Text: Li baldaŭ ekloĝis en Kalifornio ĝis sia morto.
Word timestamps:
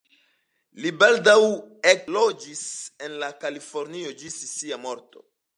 Li 0.85 0.91
baldaŭ 1.01 1.35
ekloĝis 1.91 2.63
en 3.09 3.21
Kalifornio 3.45 4.19
ĝis 4.23 4.43
sia 4.57 4.85
morto. 4.89 5.27